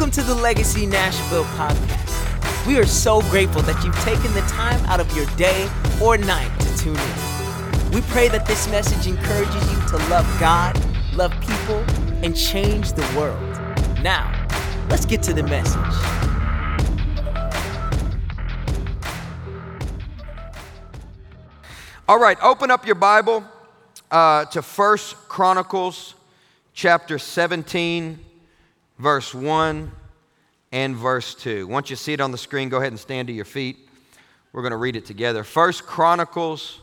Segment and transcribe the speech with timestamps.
[0.00, 2.66] Welcome to the Legacy Nashville podcast.
[2.66, 5.68] We are so grateful that you've taken the time out of your day
[6.02, 7.90] or night to tune in.
[7.90, 10.74] We pray that this message encourages you to love God,
[11.14, 11.84] love people,
[12.24, 13.42] and change the world.
[14.02, 14.32] Now,
[14.88, 15.76] let's get to the message.
[22.08, 23.44] All right, open up your Bible
[24.10, 26.14] uh, to First Chronicles
[26.72, 28.18] chapter 17,
[29.00, 29.90] verse 1
[30.72, 31.66] and verse 2.
[31.66, 33.88] Once you see it on the screen, go ahead and stand to your feet.
[34.52, 35.42] We're going to read it together.
[35.42, 36.80] First Chronicles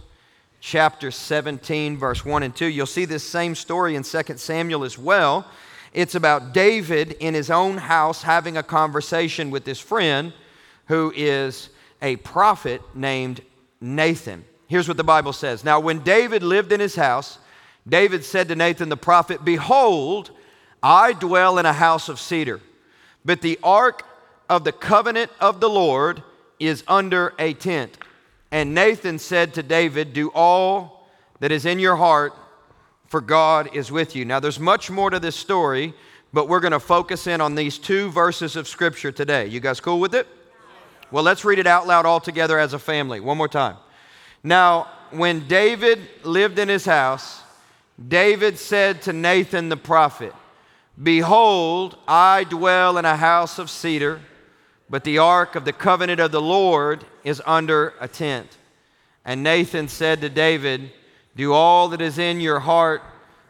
[0.59, 2.65] chapter 17, verse 1 and 2.
[2.65, 5.45] You'll see this same story in 2 Samuel as well.
[5.93, 10.33] It's about David in his own house having a conversation with his friend
[10.87, 11.69] who is
[12.01, 13.41] a prophet named
[13.79, 14.43] Nathan.
[14.67, 17.37] Here's what the Bible says Now, when David lived in his house,
[17.87, 20.31] David said to Nathan the prophet, Behold,
[20.81, 22.61] I dwell in a house of cedar,
[23.25, 24.03] but the ark
[24.49, 26.23] of the covenant of the Lord
[26.59, 27.97] is under a tent.
[28.51, 32.33] And Nathan said to David, Do all that is in your heart,
[33.07, 34.25] for God is with you.
[34.25, 35.93] Now, there's much more to this story,
[36.33, 39.47] but we're going to focus in on these two verses of Scripture today.
[39.47, 40.27] You guys cool with it?
[41.11, 43.19] Well, let's read it out loud all together as a family.
[43.19, 43.77] One more time.
[44.43, 47.41] Now, when David lived in his house,
[48.07, 50.33] David said to Nathan the prophet,
[51.01, 54.19] Behold, I dwell in a house of cedar,
[54.89, 58.57] but the ark of the covenant of the Lord is under a tent.
[59.23, 60.91] And Nathan said to David,
[61.35, 63.03] Do all that is in your heart,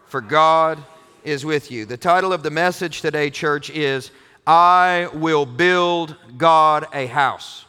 [0.08, 0.84] for God
[1.24, 1.86] is with you.
[1.86, 4.12] The title of the message today, church, is
[4.46, 7.66] I will build God a house.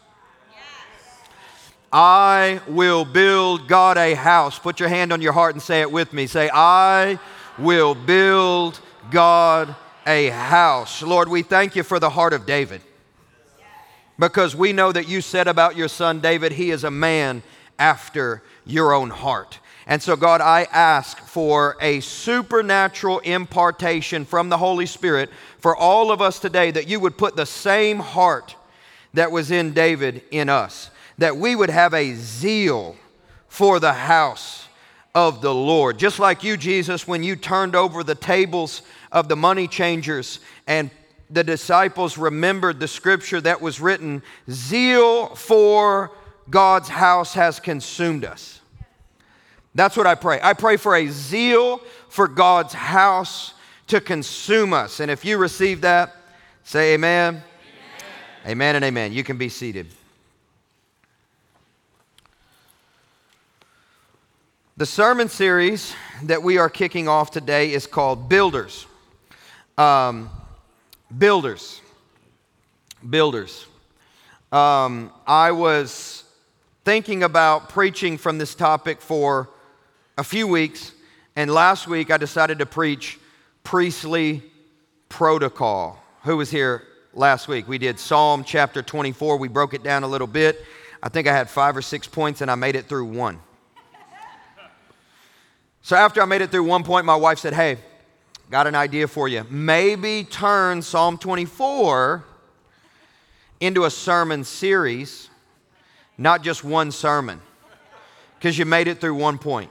[1.93, 4.59] I will build God a house.
[4.59, 6.27] Put your hand on your heart and say it with me.
[6.27, 7.19] Say, I
[7.59, 9.75] will build God
[10.07, 11.03] a house.
[11.03, 12.81] Lord, we thank you for the heart of David
[14.19, 17.43] because we know that you said about your son David, he is a man
[17.79, 19.59] after your own heart.
[19.87, 26.11] And so, God, I ask for a supernatural impartation from the Holy Spirit for all
[26.11, 28.55] of us today that you would put the same heart
[29.15, 32.97] that was in David in us that we would have a zeal
[33.49, 34.69] for the house
[35.15, 35.99] of the Lord.
[35.99, 38.83] Just like you, Jesus, when you turned over the tables
[39.13, 40.91] of the money changers and
[41.31, 46.11] the disciples remembered the scripture that was written zeal for
[46.49, 48.61] God's house has consumed us.
[49.75, 50.41] That's what I pray.
[50.43, 53.53] I pray for a zeal for God's house
[53.89, 55.01] to consume us.
[55.01, 56.17] And if you receive that,
[56.65, 57.43] say amen.
[58.47, 59.13] Amen, amen and amen.
[59.13, 59.87] You can be seated.
[64.79, 68.87] The sermon series that we are kicking off today is called Builders.
[69.79, 70.29] Um,
[71.17, 71.81] builders.
[73.09, 73.65] Builders.
[74.51, 76.25] Um, I was
[76.85, 79.49] thinking about preaching from this topic for
[80.17, 80.91] a few weeks,
[81.37, 83.21] and last week I decided to preach
[83.63, 84.43] priestly
[85.09, 86.03] protocol.
[86.25, 86.83] Who was here
[87.15, 87.69] last week?
[87.69, 89.37] We did Psalm chapter 24.
[89.37, 90.61] We broke it down a little bit.
[91.01, 93.39] I think I had five or six points, and I made it through one.
[95.83, 97.79] So after I made it through one point, my wife said, Hey,
[98.51, 99.45] got an idea for you.
[99.51, 102.25] Maybe turn Psalm 24
[103.61, 105.29] into a sermon series,
[106.17, 107.41] not just one sermon,
[108.39, 109.71] because you made it through one point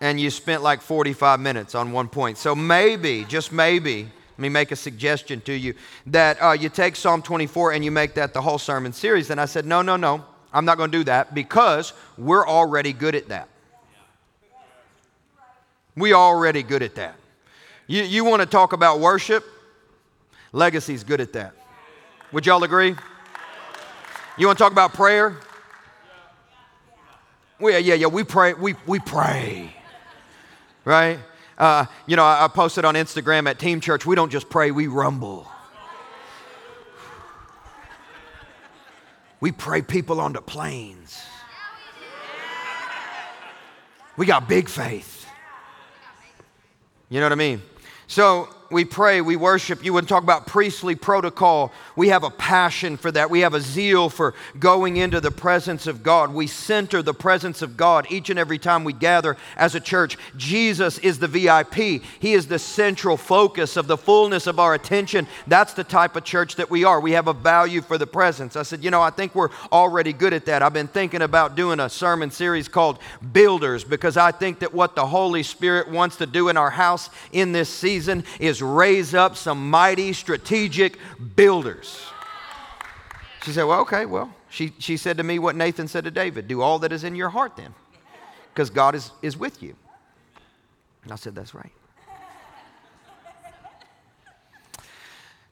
[0.00, 2.38] and you spent like 45 minutes on one point.
[2.38, 5.74] So maybe, just maybe, let me make a suggestion to you
[6.06, 9.28] that uh, you take Psalm 24 and you make that the whole sermon series.
[9.28, 12.94] And I said, No, no, no, I'm not going to do that because we're already
[12.94, 13.49] good at that.
[15.96, 17.16] We already good at that.
[17.86, 19.44] You, you want to talk about worship?
[20.52, 21.54] Legacy's good at that.
[22.32, 22.94] Would y'all agree?
[24.38, 25.36] You want to talk about prayer?
[27.58, 29.74] Well, yeah, yeah, we pray, we, we pray.
[30.84, 31.18] Right?
[31.58, 34.70] Uh, you know, I, I posted on Instagram at Team Church, we don't just pray,
[34.70, 35.46] we rumble.
[39.40, 41.20] We pray people onto planes.
[44.16, 45.19] We got big faith.
[47.10, 47.60] You know what I mean?
[48.06, 49.84] So we pray, we worship.
[49.84, 51.72] You would talk about priestly protocol.
[51.96, 53.28] We have a passion for that.
[53.28, 56.32] We have a zeal for going into the presence of God.
[56.32, 60.16] We center the presence of God each and every time we gather as a church.
[60.36, 65.26] Jesus is the VIP, He is the central focus of the fullness of our attention.
[65.48, 67.00] That's the type of church that we are.
[67.00, 68.54] We have a value for the presence.
[68.54, 70.62] I said, you know, I think we're already good at that.
[70.62, 72.98] I've been thinking about doing a sermon series called
[73.32, 77.10] Builders because I think that what the Holy Spirit wants to do in our house
[77.32, 80.98] in this season is is raise up some mighty strategic
[81.34, 82.06] builders.
[83.42, 86.46] She said, Well, okay, well, she, she said to me what Nathan said to David
[86.46, 87.74] do all that is in your heart then,
[88.52, 89.74] because God is, is with you.
[91.04, 91.72] And I said, That's right.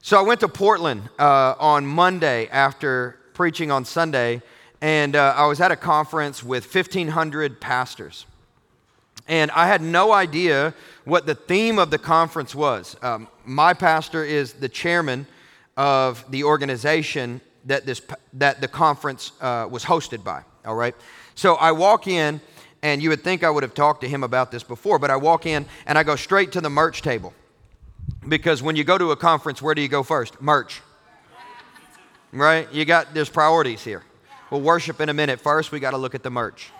[0.02, 4.42] So I went to Portland uh, on Monday after preaching on Sunday,
[4.80, 8.26] and uh, I was at a conference with 1,500 pastors.
[9.28, 12.96] And I had no idea what the theme of the conference was.
[13.02, 15.26] Um, my pastor is the chairman
[15.76, 18.00] of the organization that, this,
[18.32, 20.94] that the conference uh, was hosted by, all right?
[21.34, 22.40] So I walk in,
[22.82, 25.16] and you would think I would have talked to him about this before, but I
[25.16, 27.34] walk in and I go straight to the merch table.
[28.26, 30.40] Because when you go to a conference, where do you go first?
[30.40, 30.80] Merch.
[32.32, 32.72] Right?
[32.72, 34.02] You got, there's priorities here.
[34.50, 35.40] We'll worship in a minute.
[35.40, 36.70] First, we got to look at the merch.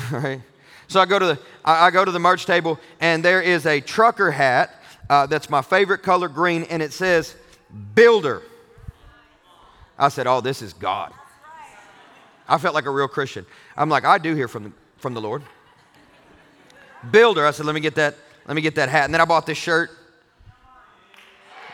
[0.12, 0.40] right?
[0.88, 3.80] So I go to the, I go to the merch table, and there is a
[3.80, 4.74] trucker hat
[5.08, 7.34] uh, that's my favorite color, green, and it says
[7.94, 8.42] builder.
[9.98, 11.12] I said, Oh, this is God.
[12.48, 13.44] I felt like a real Christian.
[13.76, 15.42] I'm like, I do hear from the, from the Lord.
[17.10, 17.46] Builder.
[17.46, 18.14] I said, Let me get that
[18.46, 19.04] let me get that hat.
[19.04, 19.90] And then I bought this shirt.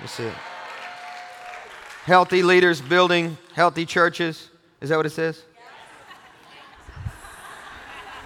[0.01, 0.31] Let's see.
[2.05, 4.51] Healthy leaders building healthy churches.
[4.81, 5.43] Is that what it says?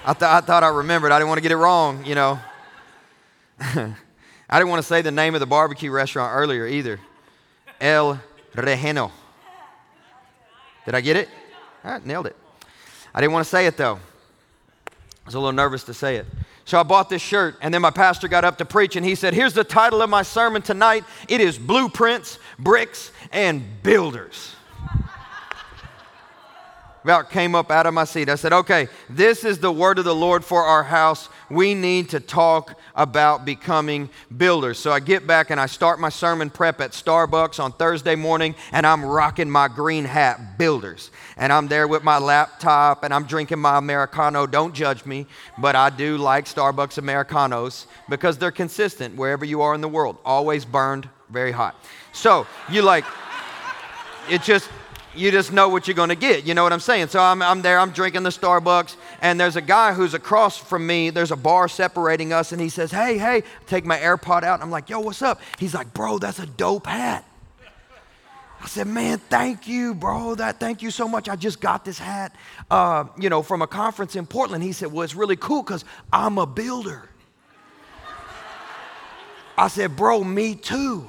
[0.05, 1.13] I, th- I thought I remembered.
[1.13, 2.39] I didn't want to get it wrong, you know.
[3.61, 6.99] I didn't want to say the name of the barbecue restaurant earlier either.
[7.81, 8.21] El
[8.55, 9.11] Relleno.
[10.87, 11.29] Did I get it?
[12.05, 12.37] Nailed it.
[13.15, 13.97] I didn't want to say it though.
[14.89, 16.27] I was a little nervous to say it.
[16.65, 19.15] So I bought this shirt, and then my pastor got up to preach, and he
[19.15, 24.55] said, Here's the title of my sermon tonight it is Blueprints, Bricks, and Builders
[27.03, 28.29] about came up out of my seat.
[28.29, 31.29] I said, okay, this is the word of the Lord for our house.
[31.51, 34.79] We need to talk about becoming builders.
[34.79, 38.55] So I get back and I start my sermon prep at Starbucks on Thursday morning,
[38.73, 41.11] and I'm rocking my green hat, builders.
[41.37, 44.47] And I'm there with my laptop and I'm drinking my Americano.
[44.47, 45.27] Don't judge me,
[45.59, 50.19] but I do like Starbucks Americanos because they're consistent wherever you are in the world,
[50.25, 51.75] always burned very hot.
[52.13, 53.05] So you like,
[54.29, 54.69] it just,
[55.15, 56.47] you just know what you're going to get.
[56.47, 57.09] You know what I'm saying?
[57.09, 60.87] So I'm, I'm there, I'm drinking the Starbucks, and there's a guy who's across from
[60.87, 61.11] me.
[61.11, 64.63] There's a bar separating us, and he says, Hey, hey, take my AirPod out.
[64.63, 65.41] I'm like, Yo, what's up?
[65.59, 67.25] He's like, Bro, that's a dope hat.
[68.63, 70.35] I said, man, thank you, bro.
[70.35, 71.31] That thank you so much.
[71.31, 72.35] I just got this hat,
[72.71, 74.63] uh, you know, from a conference in Portland.
[74.63, 77.09] He said, well, it's really cool because I'm a builder.
[79.57, 81.09] I said, bro, me too.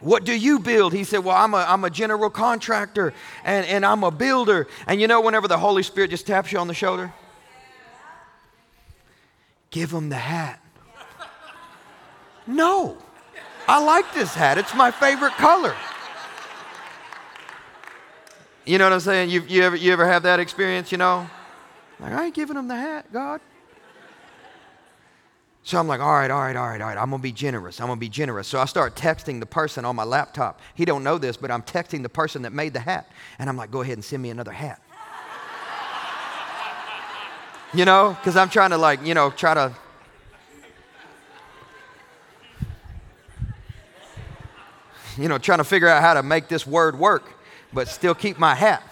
[0.00, 0.92] What do you build?
[0.92, 3.12] He said, Well, I'm a, I'm a general contractor
[3.44, 4.66] and, and I'm a builder.
[4.86, 7.12] And you know, whenever the Holy Spirit just taps you on the shoulder,
[9.70, 10.60] give him the hat.
[12.46, 12.96] No,
[13.68, 14.58] I like this hat.
[14.58, 15.76] It's my favorite color.
[18.64, 19.30] You know what I'm saying?
[19.30, 21.28] You, you, ever, you ever have that experience, you know?
[21.98, 23.40] Like, I ain't giving him the hat, God.
[25.62, 26.96] So I'm like, all right, all right, all right, all right.
[26.96, 27.80] I'm gonna be generous.
[27.80, 28.48] I'm gonna be generous.
[28.48, 30.60] So I start texting the person on my laptop.
[30.74, 33.56] He don't know this, but I'm texting the person that made the hat, and I'm
[33.56, 34.80] like, go ahead and send me another hat.
[37.74, 39.74] you know, because I'm trying to like, you know, try to.
[45.18, 47.24] You know, trying to figure out how to make this word work,
[47.74, 48.82] but still keep my hat.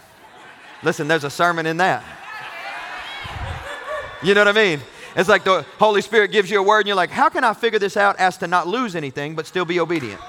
[0.83, 2.05] Listen, there's a sermon in that.
[4.23, 4.81] You know what I mean?
[5.19, 7.53] It's like the Holy Spirit gives you a word and you're like, how can I
[7.53, 10.21] figure this out as to not lose anything but still be obedient?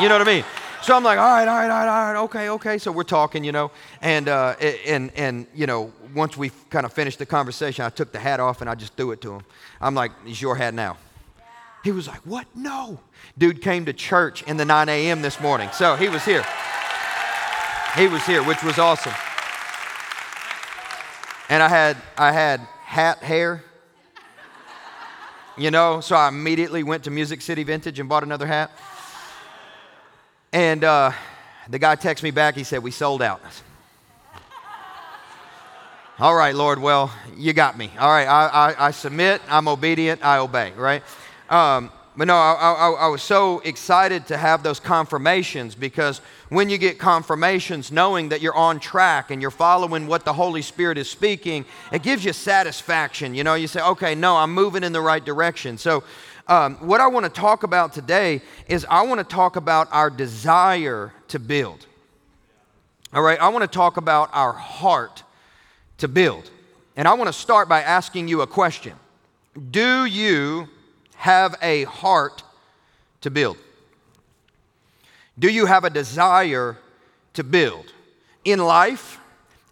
[0.00, 0.44] You know what I mean?
[0.82, 2.78] So I'm like, all right, all right, all right, all right, okay, okay.
[2.78, 3.70] So we're talking, you know,
[4.02, 8.10] and uh, and and you know, once we kind of finished the conversation, I took
[8.10, 9.42] the hat off and I just threw it to him.
[9.80, 10.96] I'm like, it's your hat now.
[11.84, 12.46] He was like, what?
[12.56, 12.98] No.
[13.38, 15.22] Dude came to church in the 9 a.m.
[15.22, 16.44] this morning, so he was here.
[17.94, 19.14] He was here, which was awesome.
[21.48, 23.62] And I had I had hat hair.
[25.56, 28.72] You know, so I immediately went to Music City Vintage and bought another hat.
[30.52, 31.12] And uh,
[31.68, 32.56] the guy texted me back.
[32.56, 33.40] He said, We sold out.
[36.18, 37.92] All right, Lord, well, you got me.
[37.96, 41.04] All right, I, I, I submit, I'm obedient, I obey, right?
[41.48, 46.68] Um, but no, I, I, I, was so excited to have those confirmations because when
[46.68, 50.98] you get confirmations, knowing that you're on track and you're following what the Holy Spirit
[50.98, 53.34] is speaking, it gives you satisfaction.
[53.34, 55.78] You know, you say, okay, no, I'm moving in the right direction.
[55.78, 56.04] So,
[56.46, 60.10] um, what I want to talk about today is I want to talk about our
[60.10, 61.86] desire to build.
[63.14, 65.22] All right, I want to talk about our heart
[65.96, 66.50] to build.
[66.96, 68.92] And I want to start by asking you a question
[69.70, 70.68] Do you
[71.20, 72.42] have a heart
[73.20, 73.58] to build?
[75.38, 76.78] Do you have a desire
[77.34, 77.92] to build
[78.42, 79.20] in life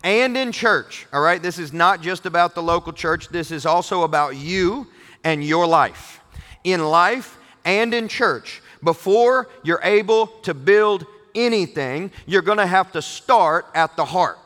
[0.05, 1.07] and in church?
[1.11, 4.89] All right, this is not just about the local church, this is also about you
[5.25, 6.21] and your life.
[6.65, 12.93] In life and in church, before you're able to build anything, you're going to have
[12.93, 14.39] to start at the heart.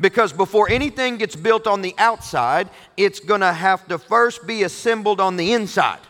[0.00, 4.62] Because before anything gets built on the outside, it's going to have to first be
[4.62, 6.00] assembled on the inside.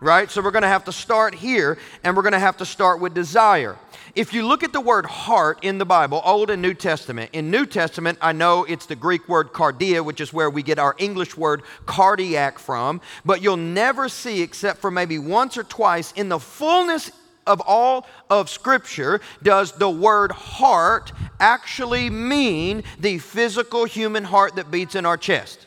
[0.00, 0.30] Right?
[0.30, 3.00] So we're going to have to start here and we're going to have to start
[3.00, 3.76] with desire.
[4.14, 7.50] If you look at the word heart in the Bible, Old and New Testament, in
[7.50, 10.94] New Testament, I know it's the Greek word cardia, which is where we get our
[10.98, 16.28] English word cardiac from, but you'll never see, except for maybe once or twice, in
[16.28, 17.10] the fullness
[17.48, 24.70] of all of Scripture does the word heart actually mean the physical human heart that
[24.70, 25.66] beats in our chest.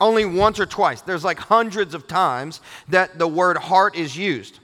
[0.00, 1.02] Only once or twice.
[1.02, 4.58] There's like hundreds of times that the word heart is used.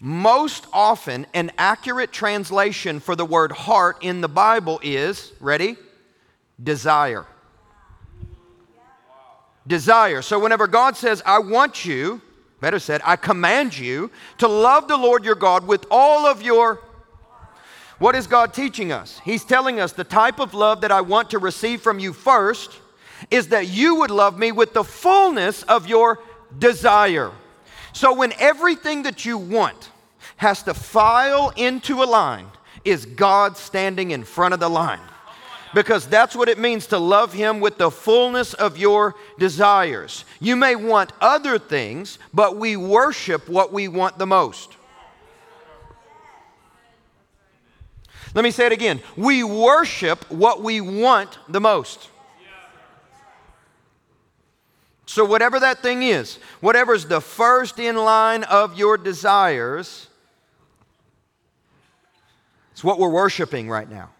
[0.00, 5.76] Most often, an accurate translation for the word heart in the Bible is, ready?
[6.62, 7.24] Desire.
[9.66, 10.20] Desire.
[10.20, 12.20] So, whenever God says, I want you,
[12.64, 16.80] better said, I command you to love the Lord your God with all of your.
[17.98, 19.20] What is God teaching us?
[19.22, 22.80] He's telling us the type of love that I want to receive from you first
[23.30, 26.20] is that you would love me with the fullness of your
[26.58, 27.32] desire.
[27.92, 29.90] So when everything that you want
[30.38, 32.46] has to file into a line,
[32.82, 35.00] is God standing in front of the line?
[35.74, 40.24] Because that's what it means to love Him with the fullness of your desires.
[40.40, 44.76] You may want other things, but we worship what we want the most.
[48.34, 49.00] Let me say it again.
[49.16, 52.08] We worship what we want the most.
[55.06, 60.08] So, whatever that thing is, whatever's the first in line of your desires,
[62.72, 64.10] it's what we're worshiping right now.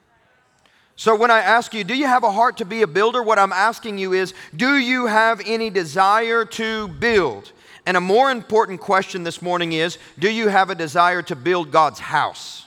[0.96, 3.22] So, when I ask you, do you have a heart to be a builder?
[3.22, 7.50] What I'm asking you is, do you have any desire to build?
[7.86, 11.72] And a more important question this morning is, do you have a desire to build
[11.72, 12.64] God's house?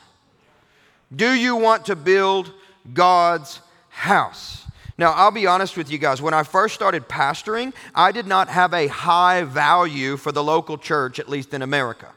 [1.15, 2.51] Do you want to build
[2.93, 4.65] God's house?
[4.97, 6.21] Now, I'll be honest with you guys.
[6.21, 10.77] When I first started pastoring, I did not have a high value for the local
[10.77, 12.09] church, at least in America.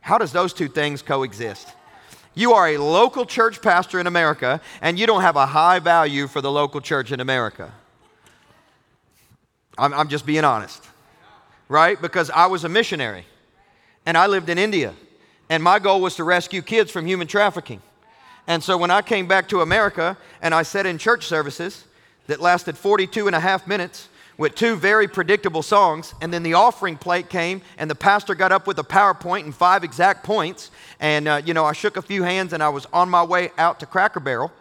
[0.00, 1.68] How does those two things coexist?
[2.34, 6.26] You are a local church pastor in America, and you don't have a high value
[6.26, 7.72] for the local church in America.
[9.76, 10.82] I'm, I'm just being honest,
[11.68, 12.00] right?
[12.00, 13.26] Because I was a missionary,
[14.06, 14.94] and I lived in India,
[15.50, 17.82] and my goal was to rescue kids from human trafficking.
[18.46, 21.84] And so when I came back to America and I sat in church services
[22.26, 24.08] that lasted 42 and a half minutes,
[24.38, 26.14] with two very predictable songs.
[26.20, 29.54] And then the offering plate came, and the pastor got up with a PowerPoint and
[29.54, 30.70] five exact points.
[31.00, 33.50] And, uh, you know, I shook a few hands and I was on my way
[33.58, 34.52] out to Cracker Barrel.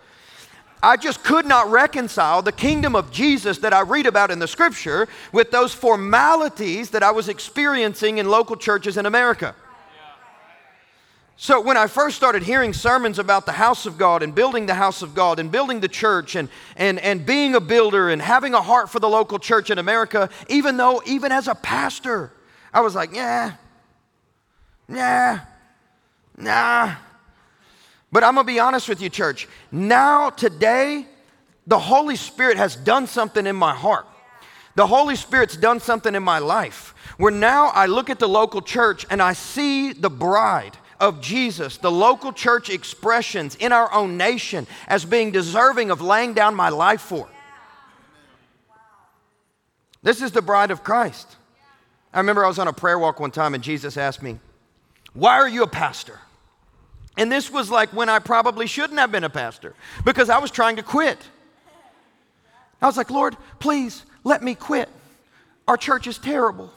[0.84, 4.48] I just could not reconcile the kingdom of Jesus that I read about in the
[4.48, 9.54] scripture with those formalities that I was experiencing in local churches in America.
[11.44, 14.76] So, when I first started hearing sermons about the house of God and building the
[14.76, 18.54] house of God and building the church and, and, and being a builder and having
[18.54, 22.32] a heart for the local church in America, even though, even as a pastor,
[22.72, 23.54] I was like, yeah,
[24.88, 25.40] yeah,
[26.38, 26.94] nah.
[28.12, 29.48] But I'm gonna be honest with you, church.
[29.72, 31.08] Now, today,
[31.66, 34.06] the Holy Spirit has done something in my heart.
[34.76, 38.62] The Holy Spirit's done something in my life where now I look at the local
[38.62, 44.16] church and I see the bride of Jesus, the local church expressions in our own
[44.16, 47.28] nation, as being deserving of laying down my life for.
[50.04, 51.36] This is the bride of Christ.
[52.14, 54.40] I remember I was on a prayer walk one time and Jesus asked me,
[55.14, 56.20] Why are you a pastor?
[57.18, 60.52] And this was like when I probably shouldn't have been a pastor because I was
[60.52, 61.18] trying to quit.
[62.82, 64.90] I was like, Lord, please let me quit.
[65.68, 66.72] Our church is terrible.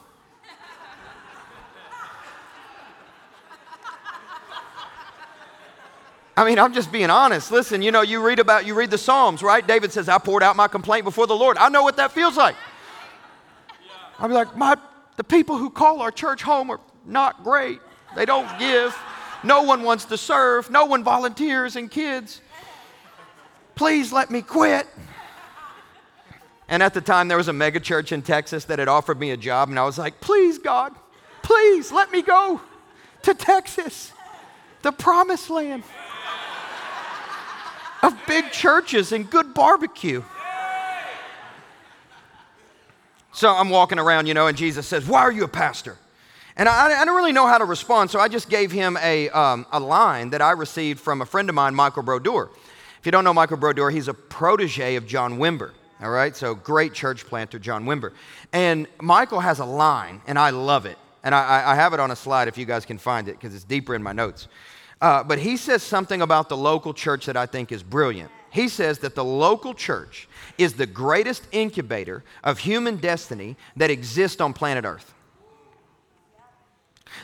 [6.37, 7.53] I mean, I'm just being honest.
[7.53, 9.64] Listen, you know, you read about, you read the Psalms, right?
[9.64, 11.57] David says, I poured out my complaint before the Lord.
[11.59, 12.57] I know what that feels like.
[14.21, 14.76] Be like, my,
[15.17, 17.81] the people who call our church home are not great.
[18.17, 18.97] They don't give.
[19.45, 20.71] No one wants to serve.
[20.71, 22.41] No one volunteers and kids.
[23.75, 24.87] Please let me quit.
[26.69, 29.31] And at the time, there was a mega church in Texas that had offered me
[29.33, 30.95] a job, and I was like, please, God,
[31.43, 32.61] please let me go
[33.23, 34.12] to Texas,
[34.83, 35.83] the promised land.
[38.04, 40.23] Of big churches and good barbecue.
[43.32, 45.99] So I'm walking around, you know, and Jesus says, Why are you a pastor?
[46.56, 49.28] And I, I don't really know how to respond, so I just gave him a,
[49.30, 52.49] um, a line that I received from a friend of mine, Michael Brodeur.
[53.00, 55.73] If you don't know Michael Brodeur, he's a protege of John Wimber.
[56.00, 58.12] All right, so great church planter, John Wimber.
[58.52, 60.99] And Michael has a line, and I love it.
[61.25, 63.54] And I, I have it on a slide if you guys can find it, because
[63.54, 64.46] it's deeper in my notes.
[65.01, 68.31] Uh, but he says something about the local church that I think is brilliant.
[68.51, 74.41] He says that the local church is the greatest incubator of human destiny that exists
[74.41, 75.13] on planet Earth.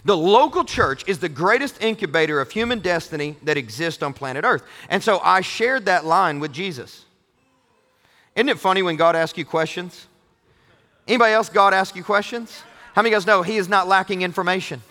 [0.04, 4.62] The local church is the greatest incubator of human destiny that exists on planet Earth.
[4.88, 7.04] And so I shared that line with Jesus.
[8.34, 10.06] Isn't it funny when God asks you questions?
[11.06, 12.62] Anybody else, God asks you questions?
[12.94, 14.82] How many of you guys know He is not lacking information?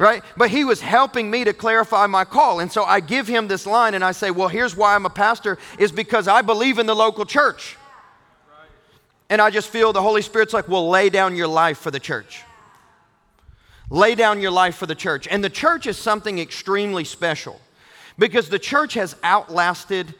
[0.00, 0.24] Right?
[0.34, 2.60] But he was helping me to clarify my call.
[2.60, 5.10] And so I give him this line and I say, Well, here's why I'm a
[5.10, 7.76] pastor, is because I believe in the local church.
[9.28, 12.00] And I just feel the Holy Spirit's like, Well, lay down your life for the
[12.00, 12.44] church.
[13.90, 15.28] Lay down your life for the church.
[15.28, 17.60] And the church is something extremely special
[18.18, 20.14] because the church has outlasted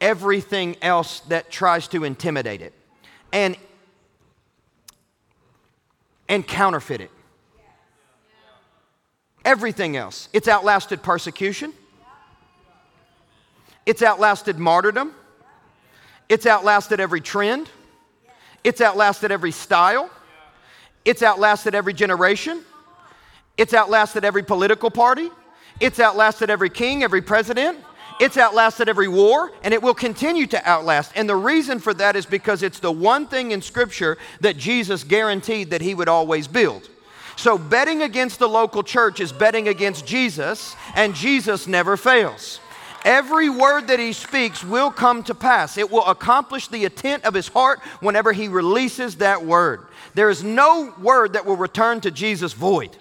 [0.00, 2.72] everything else that tries to intimidate it
[3.32, 3.56] and,
[6.28, 7.10] and counterfeit it.
[9.44, 10.28] Everything else.
[10.32, 11.72] It's outlasted persecution,
[13.86, 15.12] it's outlasted martyrdom,
[16.28, 17.68] it's outlasted every trend,
[18.62, 20.08] it's outlasted every style,
[21.04, 22.64] it's outlasted every generation.
[23.56, 25.30] It's outlasted every political party.
[25.80, 27.78] It's outlasted every king, every president.
[28.20, 31.12] It's outlasted every war, and it will continue to outlast.
[31.16, 35.02] And the reason for that is because it's the one thing in Scripture that Jesus
[35.02, 36.88] guaranteed that he would always build.
[37.36, 42.60] So, betting against the local church is betting against Jesus, and Jesus never fails.
[43.04, 45.76] Every word that he speaks will come to pass.
[45.76, 49.86] It will accomplish the intent of his heart whenever he releases that word.
[50.14, 52.96] There is no word that will return to Jesus void.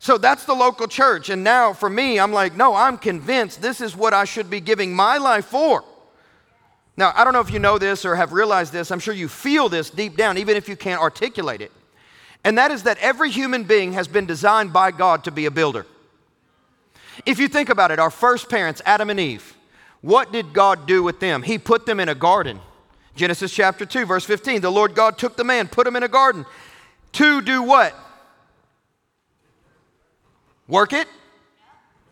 [0.00, 1.30] So that's the local church.
[1.30, 4.60] And now for me, I'm like, no, I'm convinced this is what I should be
[4.60, 5.84] giving my life for.
[6.96, 8.90] Now, I don't know if you know this or have realized this.
[8.90, 11.72] I'm sure you feel this deep down, even if you can't articulate it.
[12.44, 15.50] And that is that every human being has been designed by God to be a
[15.50, 15.86] builder.
[17.24, 19.56] If you think about it, our first parents, Adam and Eve,
[20.02, 21.42] what did God do with them?
[21.42, 22.60] He put them in a garden.
[23.16, 24.60] Genesis chapter 2, verse 15.
[24.60, 26.44] The Lord God took the man, put him in a garden.
[27.12, 27.94] To do what?
[30.68, 31.08] Work it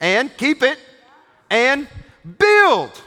[0.00, 0.78] and keep it
[1.50, 1.88] and
[2.38, 3.02] build.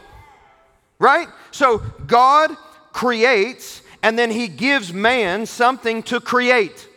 [1.00, 1.28] Right?
[1.52, 2.56] So God
[2.92, 6.88] creates and then he gives man something to create.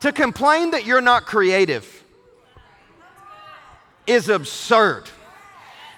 [0.00, 2.04] To complain that you're not creative
[4.06, 5.04] is absurd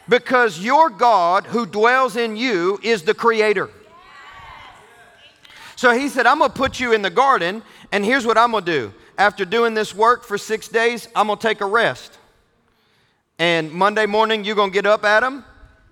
[0.08, 3.70] because your God who dwells in you is the creator.
[5.76, 8.66] So he said, I'm gonna put you in the garden, and here's what I'm gonna
[8.66, 12.18] do after doing this work for six days, I'm going to take a rest.
[13.38, 15.44] And Monday morning, you're going to get up, Adam,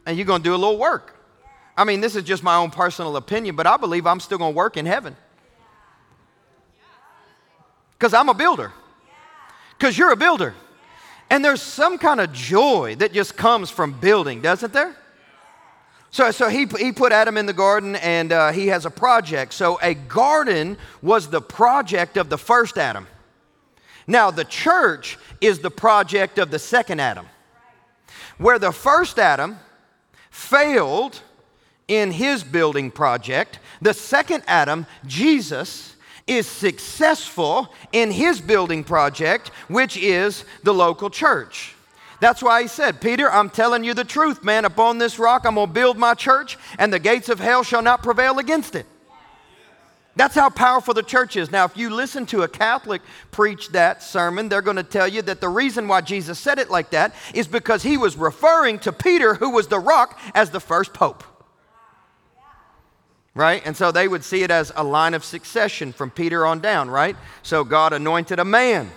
[0.06, 1.16] and you're going to do a little work.
[1.76, 4.52] I mean, this is just my own personal opinion, but I believe I'm still going
[4.52, 5.16] to work in heaven.
[8.00, 8.72] Because I'm a builder.
[9.78, 10.54] Because you're a builder.
[11.28, 14.96] And there's some kind of joy that just comes from building, doesn't there?
[16.10, 19.52] So, so he, he put Adam in the garden and uh, he has a project.
[19.52, 23.06] So, a garden was the project of the first Adam.
[24.06, 27.26] Now, the church is the project of the second Adam.
[28.38, 29.58] Where the first Adam
[30.30, 31.20] failed
[31.86, 35.89] in his building project, the second Adam, Jesus,
[36.30, 41.74] is successful in his building project, which is the local church.
[42.20, 44.64] That's why he said, Peter, I'm telling you the truth, man.
[44.64, 47.82] Upon this rock, I'm going to build my church, and the gates of hell shall
[47.82, 48.86] not prevail against it.
[50.14, 51.50] That's how powerful the church is.
[51.50, 55.22] Now, if you listen to a Catholic preach that sermon, they're going to tell you
[55.22, 58.92] that the reason why Jesus said it like that is because he was referring to
[58.92, 61.24] Peter, who was the rock, as the first pope.
[63.34, 63.62] Right?
[63.64, 66.90] And so they would see it as a line of succession from Peter on down,
[66.90, 67.16] right?
[67.42, 68.90] So God anointed a man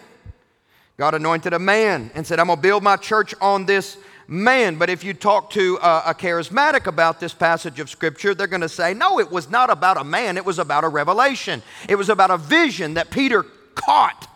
[0.98, 4.76] God anointed a man and said, I'm going to build my church on this man.
[4.76, 8.62] But if you talk to a, a charismatic about this passage of Scripture, they're going
[8.62, 11.64] to say, no, it was not about a man, it was about a revelation.
[11.90, 13.44] It was about a vision that Peter
[13.74, 14.30] caught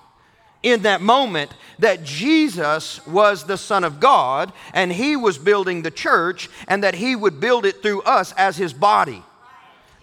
[0.64, 5.92] in that moment that Jesus was the Son of God and he was building the
[5.92, 9.24] church and that he would build it through us as his body.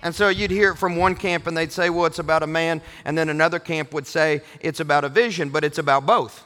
[0.05, 2.47] And so you'd hear it from one camp and they'd say, well, it's about a
[2.47, 2.83] man.
[3.07, 6.45] And then another camp would say, it's about a vision, but it's about both.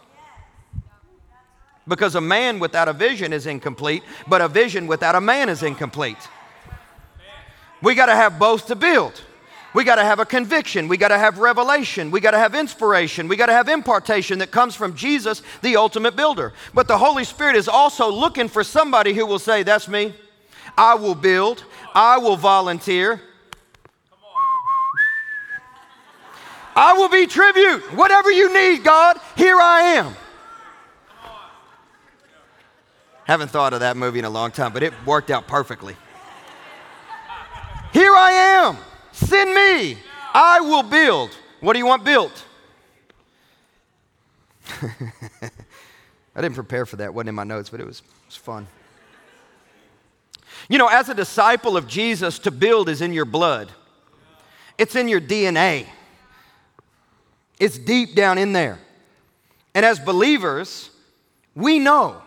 [1.89, 5.65] Because a man without a vision is incomplete, but a vision without a man is
[5.65, 6.17] incomplete.
[7.83, 9.21] We got to have both to build.
[9.75, 10.87] We got to have a conviction.
[10.87, 12.13] We got to have revelation.
[12.13, 13.27] We got to have inspiration.
[13.27, 16.53] We got to have impartation that comes from Jesus, the ultimate builder.
[16.75, 20.15] But the Holy Spirit is also looking for somebody who will say, That's me.
[20.77, 21.65] I will build.
[21.93, 23.21] I will volunteer.
[26.81, 27.93] I will be tribute.
[27.97, 30.15] Whatever you need, God, here I am.
[33.25, 35.97] Haven't thought of that movie in a long time, but it worked out perfectly.
[37.93, 38.77] Here I am.
[39.11, 39.99] Send me.
[40.33, 41.37] I will build.
[41.59, 42.45] What do you want built?
[44.81, 45.51] I
[46.37, 47.07] didn't prepare for that.
[47.07, 48.69] It wasn't in my notes, but it was, it was fun.
[50.69, 53.73] You know, as a disciple of Jesus, to build is in your blood,
[54.79, 55.87] it's in your DNA,
[57.61, 58.79] it's deep down in there.
[59.75, 60.91] And as believers,
[61.55, 62.21] we know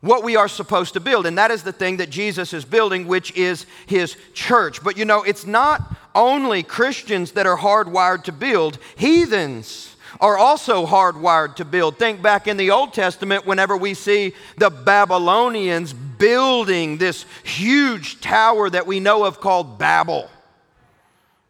[0.00, 1.26] what we are supposed to build.
[1.26, 4.82] And that is the thing that Jesus is building, which is his church.
[4.82, 5.82] But you know, it's not
[6.14, 11.98] only Christians that are hardwired to build, heathens are also hardwired to build.
[11.98, 18.68] Think back in the Old Testament whenever we see the Babylonians building this huge tower
[18.70, 20.28] that we know of called Babel,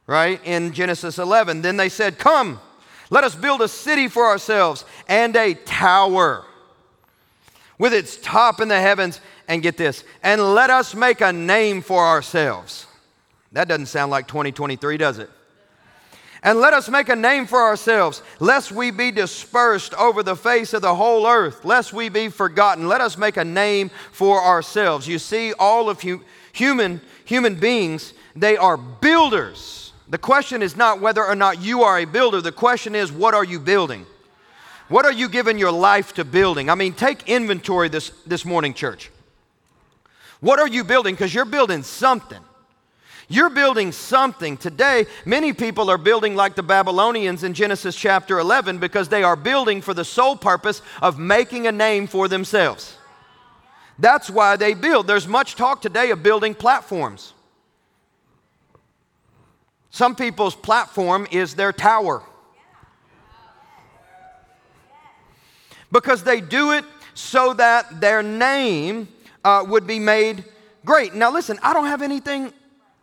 [0.06, 0.40] right?
[0.44, 1.62] In Genesis 11.
[1.62, 2.60] Then they said, Come,
[3.10, 6.44] let us build a city for ourselves and a tower
[7.78, 9.20] with its top in the heavens.
[9.48, 12.86] And get this, and let us make a name for ourselves.
[13.50, 15.28] That doesn't sound like 2023, does it?
[16.42, 20.72] And let us make a name for ourselves, lest we be dispersed over the face
[20.72, 22.88] of the whole earth, lest we be forgotten.
[22.88, 25.08] Let us make a name for ourselves.
[25.08, 29.79] You see, all of hu- human, human beings, they are builders.
[30.10, 33.32] The question is not whether or not you are a builder, the question is, what
[33.32, 34.06] are you building?
[34.88, 36.68] What are you giving your life to building?
[36.68, 39.08] I mean, take inventory this, this morning, church.
[40.40, 41.14] What are you building?
[41.14, 42.40] Because you're building something.
[43.28, 44.56] You're building something.
[44.56, 49.36] Today, many people are building like the Babylonians in Genesis chapter 11 because they are
[49.36, 52.96] building for the sole purpose of making a name for themselves.
[54.00, 55.06] That's why they build.
[55.06, 57.32] There's much talk today of building platforms.
[59.90, 62.22] Some people's platform is their tower.
[65.92, 69.08] because they do it so that their name
[69.44, 70.44] uh, would be made
[70.84, 71.14] great.
[71.14, 72.46] Now, listen, I don't have anything.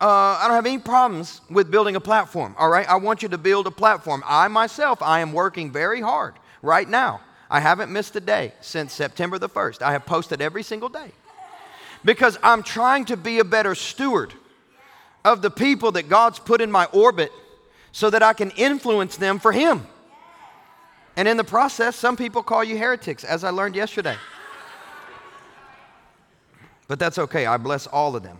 [0.00, 2.88] Uh, I don't have any problems with building a platform, all right?
[2.88, 4.22] I want you to build a platform.
[4.24, 7.20] I myself, I am working very hard right now.
[7.50, 9.82] I haven't missed a day since September the 1st.
[9.82, 11.10] I have posted every single day
[12.04, 14.34] because I'm trying to be a better steward
[15.28, 17.30] of the people that God's put in my orbit
[17.92, 19.86] so that I can influence them for Him.
[21.16, 24.16] And in the process, some people call you heretics, as I learned yesterday.
[26.86, 27.44] But that's okay.
[27.44, 28.38] I bless all of them.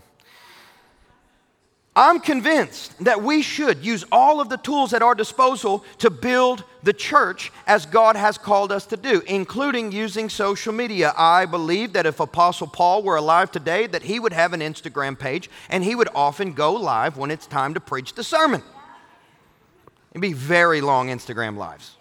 [1.98, 6.62] I'm convinced that we should use all of the tools at our disposal to build
[6.84, 11.12] the church as God has called us to do, including using social media.
[11.16, 15.18] I believe that if Apostle Paul were alive today, that he would have an Instagram
[15.18, 18.62] page and he would often go live when it's time to preach the sermon.
[20.12, 21.97] It'd be very long Instagram lives.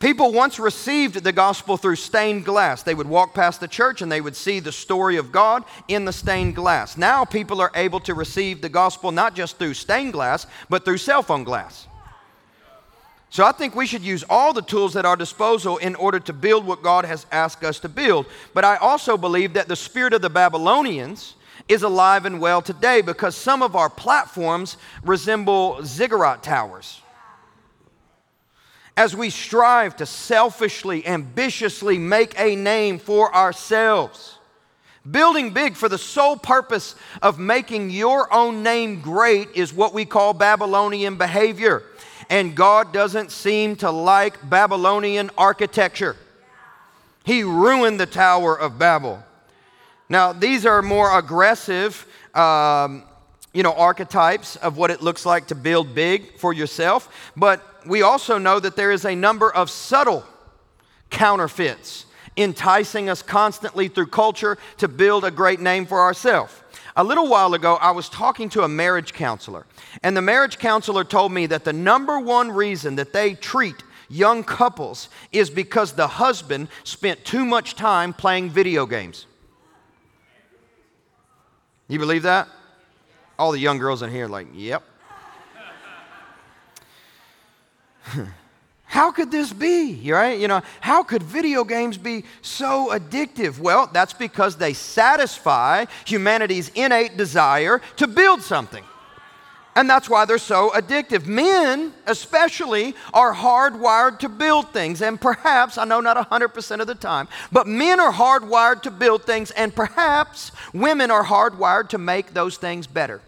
[0.00, 2.82] People once received the gospel through stained glass.
[2.82, 6.06] They would walk past the church and they would see the story of God in
[6.06, 6.96] the stained glass.
[6.96, 10.96] Now people are able to receive the gospel not just through stained glass, but through
[10.96, 11.86] cell phone glass.
[13.28, 16.32] So I think we should use all the tools at our disposal in order to
[16.32, 18.24] build what God has asked us to build.
[18.54, 21.34] But I also believe that the spirit of the Babylonians
[21.68, 27.02] is alive and well today because some of our platforms resemble ziggurat towers
[29.00, 34.36] as we strive to selfishly, ambitiously make a name for ourselves.
[35.10, 40.04] Building big for the sole purpose of making your own name great is what we
[40.04, 41.82] call Babylonian behavior.
[42.28, 46.14] And God doesn't seem to like Babylonian architecture.
[47.24, 49.24] He ruined the Tower of Babel.
[50.10, 53.04] Now, these are more aggressive um,
[53.52, 58.02] you know, archetypes of what it looks like to build big for yourself, but we
[58.02, 60.24] also know that there is a number of subtle
[61.10, 66.54] counterfeits enticing us constantly through culture to build a great name for ourselves.
[66.96, 69.66] A little while ago, I was talking to a marriage counselor,
[70.02, 74.42] and the marriage counselor told me that the number one reason that they treat young
[74.42, 79.26] couples is because the husband spent too much time playing video games.
[81.88, 82.48] You believe that?
[83.40, 84.82] All the young girls in here, like, yep.
[88.84, 90.12] How could this be?
[90.12, 90.38] Right?
[90.38, 93.58] You know, how could video games be so addictive?
[93.58, 98.84] Well, that's because they satisfy humanity's innate desire to build something.
[99.74, 101.24] And that's why they're so addictive.
[101.24, 105.00] Men, especially, are hardwired to build things.
[105.00, 109.24] And perhaps, I know not 100% of the time, but men are hardwired to build
[109.24, 113.22] things, and perhaps women are hardwired to make those things better.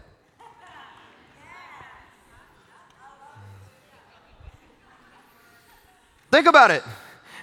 [6.33, 6.81] Think about it.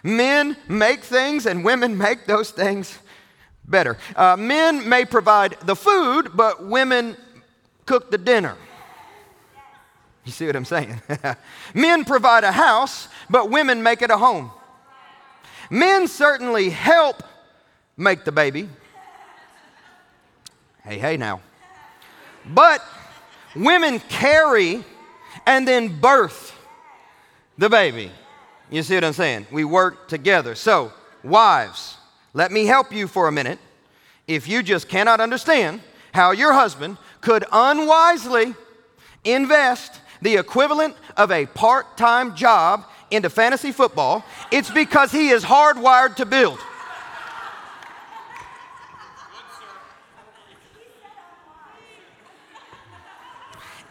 [0.03, 2.99] Men make things and women make those things
[3.65, 3.97] better.
[4.17, 7.17] Uh, men may provide the food, but women
[7.87, 8.57] cook the dinner.
[10.25, 11.01] You see what I'm saying?
[11.75, 14.51] Men provide a house, but women make it a home.
[15.71, 17.23] Men certainly help
[17.97, 18.69] make the baby.
[20.83, 21.43] Hey, hey now.
[22.45, 22.83] But
[23.55, 24.83] women carry
[25.47, 26.59] and then birth
[27.57, 28.11] the baby.
[28.71, 29.47] You see what I'm saying?
[29.51, 30.55] We work together.
[30.55, 30.93] So,
[31.25, 31.97] wives,
[32.33, 33.59] let me help you for a minute.
[34.29, 35.81] If you just cannot understand
[36.13, 38.55] how your husband could unwisely
[39.25, 45.43] invest the equivalent of a part time job into fantasy football, it's because he is
[45.43, 46.61] hardwired to build.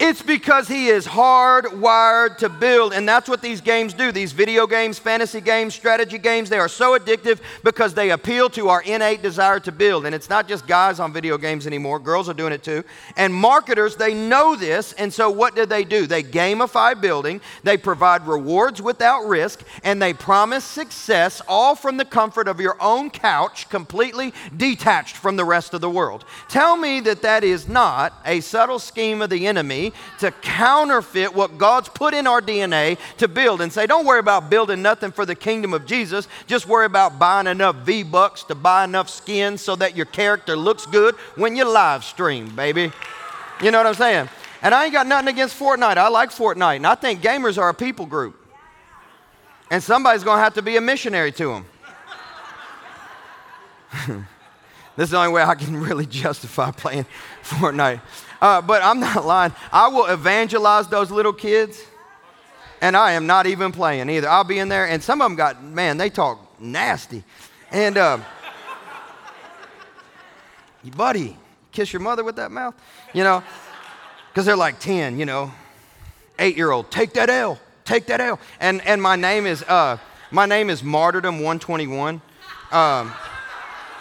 [0.01, 2.93] It's because he is hardwired to build.
[2.93, 4.13] And that's what these games do.
[4.13, 8.69] These video games, fantasy games, strategy games, they are so addictive because they appeal to
[8.69, 10.05] our innate desire to build.
[10.05, 12.85] And it's not just guys on video games anymore, girls are doing it too.
[13.17, 14.93] And marketers, they know this.
[14.93, 16.07] And so what do they do?
[16.07, 22.05] They gamify building, they provide rewards without risk, and they promise success all from the
[22.05, 26.23] comfort of your own couch, completely detached from the rest of the world.
[26.47, 29.88] Tell me that that is not a subtle scheme of the enemy
[30.19, 34.49] to counterfeit what God's put in our DNA to build and say, don't worry about
[34.49, 36.27] building nothing for the kingdom of Jesus.
[36.47, 40.55] Just worry about buying enough V bucks to buy enough skin so that your character
[40.55, 42.91] looks good when you live stream, baby.
[43.61, 44.29] You know what I'm saying?
[44.61, 45.97] And I ain't got nothing against Fortnite.
[45.97, 46.77] I like Fortnite.
[46.77, 48.35] And I think gamers are a people group.
[49.71, 51.65] And somebody's going to have to be a missionary to them.
[54.95, 57.05] this is the only way I can really justify playing
[57.43, 58.01] Fortnite.
[58.41, 59.53] Uh, but I'm not lying.
[59.71, 61.81] I will evangelize those little kids,
[62.81, 64.29] and I am not even playing either.
[64.29, 67.23] I'll be in there, and some of them got, man, they talk nasty.
[67.71, 68.19] And, uh,
[70.95, 71.37] buddy,
[71.71, 72.75] kiss your mother with that mouth?
[73.13, 73.43] You know,
[74.29, 75.51] because they're like 10, you know,
[76.37, 78.39] eight year old, take that L, take that L.
[78.59, 79.97] And, and my name is, uh,
[80.31, 82.21] my name is Martyrdom 121.
[82.71, 83.13] Um,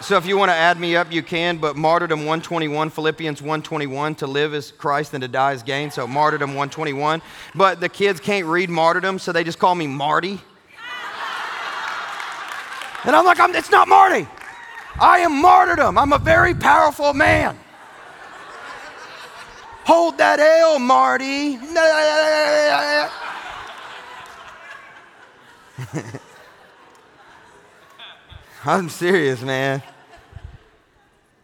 [0.01, 4.15] so if you want to add me up, you can, but martyrdom 121, Philippians 121,
[4.15, 5.91] to live as Christ and to die as gain.
[5.91, 7.21] So martyrdom 121.
[7.53, 10.39] But the kids can't read martyrdom, so they just call me Marty.
[13.05, 14.27] And I'm like, I'm, it's not Marty.
[14.99, 15.97] I am martyrdom.
[15.97, 17.57] I'm a very powerful man.
[19.85, 21.57] Hold that ale, Marty.
[28.65, 29.81] I'm serious, man.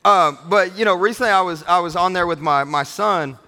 [0.04, 3.40] Uh, but you know, recently I was I was on there with my my son,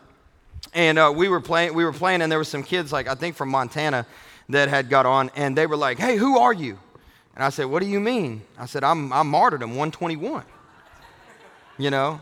[0.73, 3.15] and uh, we were playing we were playing, and there were some kids like I
[3.15, 4.06] think from Montana
[4.49, 6.80] that had got on, and they were like, "Hey, who are you?"
[7.36, 10.43] And I said, "What do you mean?" I said, "I'm I'm martyrdom 121."
[11.77, 12.21] You know,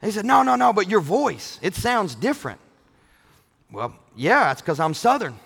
[0.00, 2.58] he said, "No, no, no, but your voice it sounds different."
[3.70, 5.38] Well, yeah, it's because I'm Southern,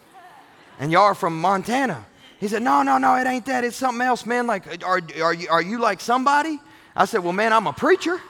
[0.80, 2.06] and y'all are from Montana.
[2.38, 3.64] He said, No, no, no, it ain't that.
[3.64, 4.46] It's something else, man.
[4.46, 6.60] Like, are, are, you, are you like somebody?
[6.94, 8.20] I said, Well, man, I'm a preacher.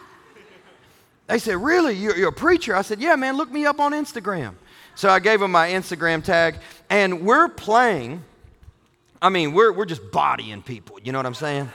[1.27, 1.95] They said, Really?
[1.95, 2.75] You're, you're a preacher?
[2.75, 4.55] I said, Yeah, man, look me up on Instagram.
[4.95, 6.57] So I gave him my Instagram tag,
[6.89, 8.25] and we're playing.
[9.21, 10.99] I mean, we're, we're just bodying people.
[11.03, 11.71] You know what I'm saying?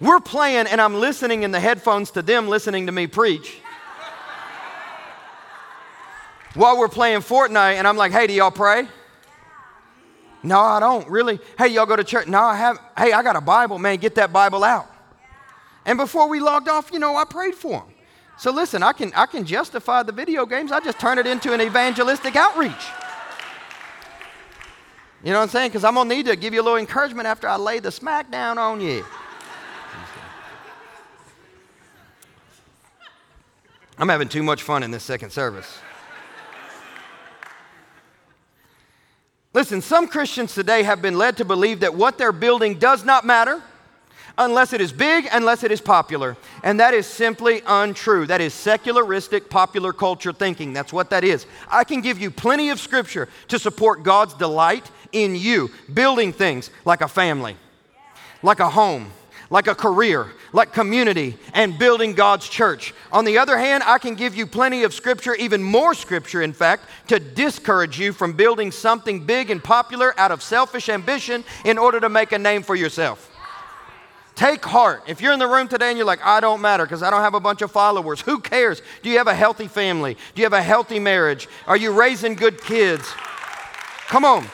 [0.00, 3.58] we're playing, and I'm listening in the headphones to them listening to me preach.
[6.54, 8.88] While we're playing Fortnite, and I'm like, hey, do y'all pray?
[10.46, 11.40] No, I don't really.
[11.58, 12.28] Hey, y'all go to church?
[12.28, 12.78] No, I have.
[12.96, 13.96] Hey, I got a Bible, man.
[13.96, 14.86] Get that Bible out.
[15.84, 17.88] And before we logged off, you know, I prayed for them.
[18.38, 20.70] So listen, I can I can justify the video games.
[20.70, 22.72] I just turn it into an evangelistic outreach.
[25.24, 25.70] You know what I'm saying?
[25.70, 28.30] Because I'm gonna need to give you a little encouragement after I lay the smack
[28.30, 29.04] down on you.
[33.98, 35.78] I'm having too much fun in this second service.
[39.56, 43.24] Listen, some Christians today have been led to believe that what they're building does not
[43.24, 43.62] matter
[44.36, 46.36] unless it is big, unless it is popular.
[46.62, 48.26] And that is simply untrue.
[48.26, 50.74] That is secularistic popular culture thinking.
[50.74, 51.46] That's what that is.
[51.70, 56.70] I can give you plenty of scripture to support God's delight in you, building things
[56.84, 57.56] like a family,
[58.42, 59.10] like a home,
[59.50, 62.94] like a career, like community, and building God's church.
[63.12, 66.52] On the other hand, I can give you plenty of scripture, even more scripture, in
[66.52, 71.78] fact, to discourage you from building something big and popular out of selfish ambition in
[71.78, 73.32] order to make a name for yourself.
[74.34, 75.02] Take heart.
[75.06, 77.22] If you're in the room today and you're like, I don't matter because I don't
[77.22, 78.82] have a bunch of followers, who cares?
[79.02, 80.14] Do you have a healthy family?
[80.34, 81.48] Do you have a healthy marriage?
[81.66, 83.10] Are you raising good kids?
[84.08, 84.46] Come on.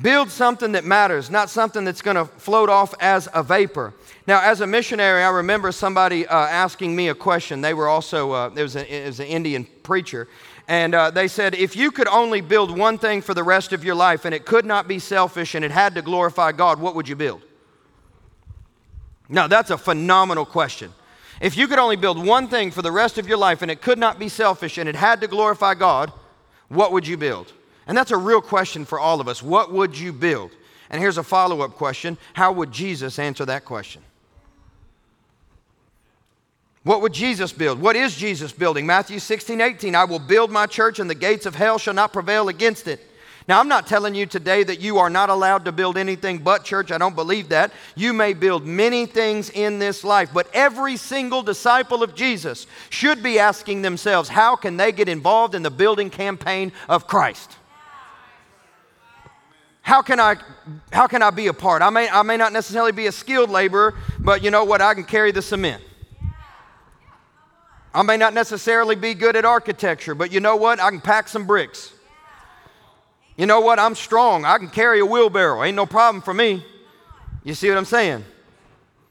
[0.00, 3.92] Build something that matters, not something that's going to float off as a vapor.
[4.26, 7.60] Now, as a missionary, I remember somebody uh, asking me a question.
[7.60, 10.28] They were also, uh, was an Indian preacher,
[10.66, 13.84] and uh, they said, if you could only build one thing for the rest of
[13.84, 16.94] your life and it could not be selfish and it had to glorify God, what
[16.94, 17.42] would you build?
[19.28, 20.92] Now, that's a phenomenal question.
[21.40, 23.82] If you could only build one thing for the rest of your life and it
[23.82, 26.12] could not be selfish and it had to glorify God,
[26.68, 27.52] what would you build?
[27.86, 29.42] And that's a real question for all of us.
[29.42, 30.52] What would you build?
[30.90, 34.02] And here's a follow up question How would Jesus answer that question?
[36.84, 37.80] What would Jesus build?
[37.80, 38.86] What is Jesus building?
[38.86, 39.94] Matthew 16, 18.
[39.94, 43.00] I will build my church, and the gates of hell shall not prevail against it.
[43.48, 46.64] Now, I'm not telling you today that you are not allowed to build anything but
[46.64, 46.92] church.
[46.92, 47.72] I don't believe that.
[47.96, 53.22] You may build many things in this life, but every single disciple of Jesus should
[53.22, 57.56] be asking themselves how can they get involved in the building campaign of Christ?
[59.82, 60.36] How can I,
[60.92, 61.82] how can I be a part?
[61.82, 64.80] I may, I may not necessarily be a skilled laborer, but you know what?
[64.80, 65.82] I can carry the cement.
[67.92, 70.80] I may not necessarily be good at architecture, but you know what?
[70.80, 71.92] I can pack some bricks.
[73.36, 73.78] You know what?
[73.78, 74.44] I'm strong.
[74.44, 75.62] I can carry a wheelbarrow.
[75.64, 76.64] Ain't no problem for me.
[77.44, 78.24] You see what I'm saying?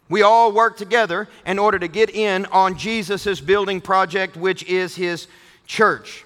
[0.10, 4.96] We all work together in order to get in on Jesus' building project, which is
[4.96, 5.28] his
[5.68, 6.26] church.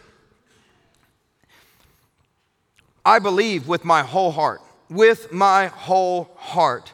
[3.06, 6.91] I believe with my whole heart, with my whole heart,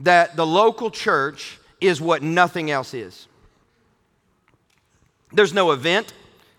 [0.00, 3.26] that the local church is what nothing else is.
[5.32, 6.12] There's no event,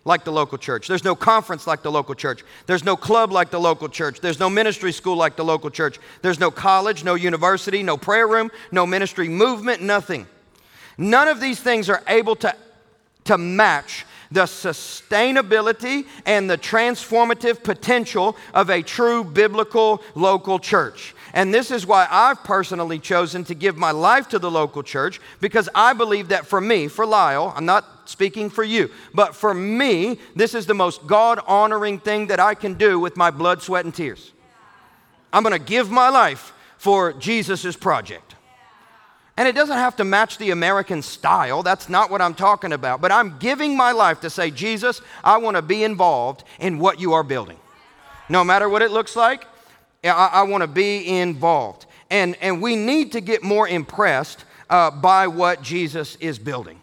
[0.05, 0.87] like the local church.
[0.87, 2.43] There's no conference like the local church.
[2.67, 4.21] There's no club like the local church.
[4.21, 5.99] There's no ministry school like the local church.
[6.21, 10.27] There's no college, no university, no prayer room, no ministry movement, nothing.
[10.97, 12.55] None of these things are able to,
[13.25, 21.15] to match the sustainability and the transformative potential of a true biblical local church.
[21.33, 25.21] And this is why I've personally chosen to give my life to the local church
[25.39, 29.53] because I believe that for me, for Lyle, I'm not speaking for you, but for
[29.53, 33.61] me, this is the most God honoring thing that I can do with my blood,
[33.61, 34.33] sweat, and tears.
[35.31, 38.34] I'm going to give my life for Jesus' project.
[39.37, 41.61] And it doesn't have to match the American style.
[41.61, 43.01] That's not what I'm talking about.
[43.01, 46.99] But I'm giving my life to say, Jesus, I want to be involved in what
[47.01, 47.57] you are building.
[48.29, 49.45] No matter what it looks like,
[50.03, 51.85] I, I want to be involved.
[52.09, 56.79] And, and we need to get more impressed uh, by what Jesus is building.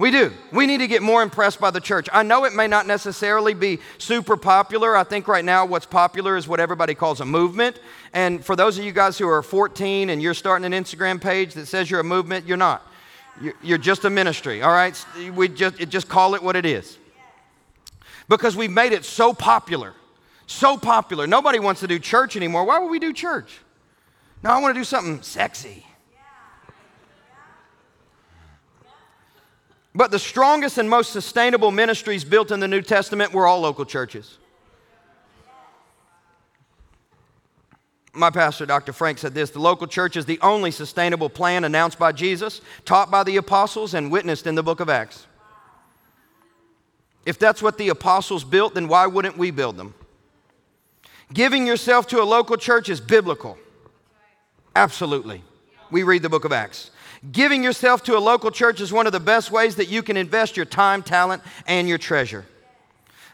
[0.00, 0.32] We do.
[0.50, 2.08] We need to get more impressed by the church.
[2.10, 4.96] I know it may not necessarily be super popular.
[4.96, 7.78] I think right now what's popular is what everybody calls a movement.
[8.14, 11.52] And for those of you guys who are 14 and you're starting an Instagram page
[11.52, 12.82] that says you're a movement, you're not.
[13.62, 14.96] You're just a ministry, all right?
[15.34, 16.96] We just, just call it what it is.
[18.26, 19.92] Because we've made it so popular
[20.50, 21.26] so popular.
[21.26, 22.64] Nobody wants to do church anymore.
[22.64, 23.60] Why would we do church?
[24.42, 25.86] No, I want to do something sexy.
[29.94, 33.84] But the strongest and most sustainable ministries built in the New Testament were all local
[33.84, 34.38] churches.
[38.12, 38.92] My pastor, Dr.
[38.92, 43.10] Frank, said this the local church is the only sustainable plan announced by Jesus, taught
[43.10, 45.26] by the apostles, and witnessed in the book of Acts.
[47.26, 49.94] If that's what the apostles built, then why wouldn't we build them?
[51.32, 53.58] Giving yourself to a local church is biblical.
[54.74, 55.42] Absolutely.
[55.90, 56.90] We read the book of Acts.
[57.32, 60.16] Giving yourself to a local church is one of the best ways that you can
[60.16, 62.46] invest your time, talent, and your treasure.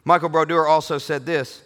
[0.04, 1.62] Michael Brodeur also said this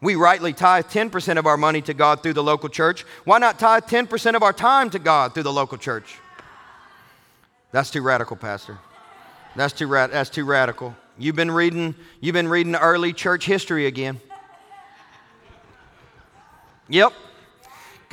[0.00, 3.06] We rightly tithe 10% of our money to God through the local church.
[3.24, 6.18] Why not tithe 10% of our time to God through the local church?
[7.70, 8.78] That's too radical, Pastor.
[9.56, 10.94] That's too, ra- that's too radical.
[11.18, 14.20] You've been reading, you've been reading early church history again.
[16.88, 17.14] Yep.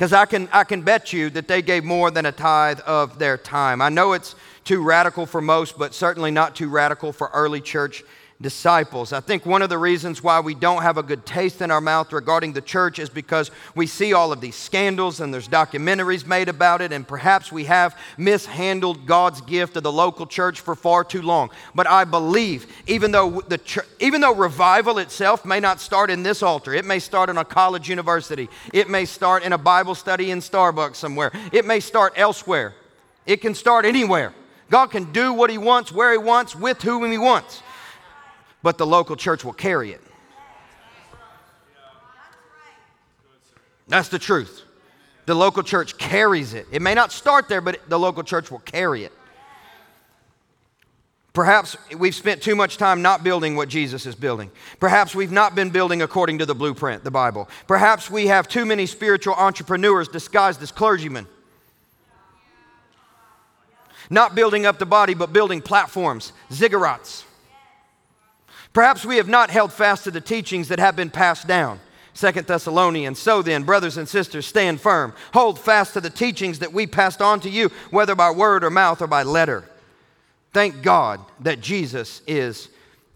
[0.00, 3.18] Because I can, I can bet you that they gave more than a tithe of
[3.18, 3.82] their time.
[3.82, 4.34] I know it's
[4.64, 8.02] too radical for most, but certainly not too radical for early church
[8.40, 9.12] disciples.
[9.12, 11.80] I think one of the reasons why we don't have a good taste in our
[11.80, 16.26] mouth regarding the church is because we see all of these scandals and there's documentaries
[16.26, 20.74] made about it, and perhaps we have mishandled God's gift of the local church for
[20.74, 21.50] far too long.
[21.74, 26.22] But I believe, even though, the ch- even though revival itself may not start in
[26.22, 29.94] this altar, it may start in a college university, it may start in a Bible
[29.94, 32.74] study in Starbucks somewhere, it may start elsewhere,
[33.26, 34.32] it can start anywhere.
[34.70, 37.62] God can do what He wants, where He wants, with whom He wants
[38.62, 40.00] but the local church will carry it.
[43.88, 44.62] That's the truth.
[45.26, 46.66] The local church carries it.
[46.72, 49.12] It may not start there, but the local church will carry it.
[51.32, 54.50] Perhaps we've spent too much time not building what Jesus is building.
[54.80, 57.48] Perhaps we've not been building according to the blueprint, the Bible.
[57.68, 61.26] Perhaps we have too many spiritual entrepreneurs disguised as clergymen.
[64.08, 67.22] Not building up the body, but building platforms, ziggurats.
[68.72, 71.80] Perhaps we have not held fast to the teachings that have been passed down.
[72.12, 73.18] Second Thessalonians.
[73.18, 75.14] So then, brothers and sisters, stand firm.
[75.32, 78.70] Hold fast to the teachings that we passed on to you, whether by word or
[78.70, 79.64] mouth or by letter.
[80.52, 82.68] Thank God that Jesus is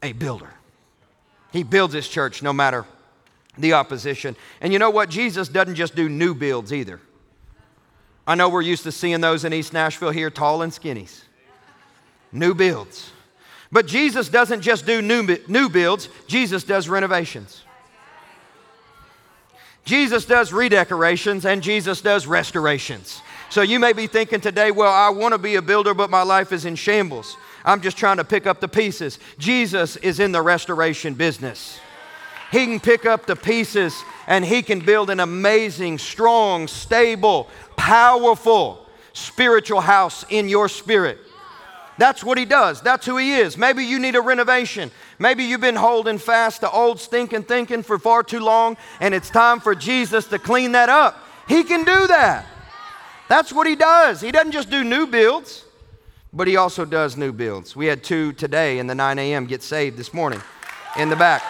[0.02, 0.50] a builder.
[1.52, 2.84] He builds his church no matter
[3.58, 4.36] the opposition.
[4.60, 5.10] And you know what?
[5.10, 7.00] Jesus doesn't just do new builds either.
[8.26, 11.22] I know we're used to seeing those in East Nashville here, tall and skinnies.
[12.32, 13.10] New builds.
[13.74, 17.64] But Jesus doesn't just do new, new builds, Jesus does renovations.
[19.84, 23.20] Jesus does redecorations and Jesus does restorations.
[23.50, 26.22] So you may be thinking today, well, I want to be a builder, but my
[26.22, 27.36] life is in shambles.
[27.64, 29.18] I'm just trying to pick up the pieces.
[29.38, 31.80] Jesus is in the restoration business.
[32.52, 38.86] He can pick up the pieces and he can build an amazing, strong, stable, powerful
[39.14, 41.18] spiritual house in your spirit.
[41.96, 42.80] That's what he does.
[42.80, 43.56] That's who he is.
[43.56, 44.90] Maybe you need a renovation.
[45.18, 49.30] Maybe you've been holding fast to old stinking thinking for far too long, and it's
[49.30, 51.18] time for Jesus to clean that up.
[51.46, 52.46] He can do that.
[53.28, 54.20] That's what he does.
[54.20, 55.64] He doesn't just do new builds,
[56.32, 57.76] but he also does new builds.
[57.76, 59.46] We had two today in the 9 a.m.
[59.46, 60.42] get saved this morning
[60.98, 61.42] in the back.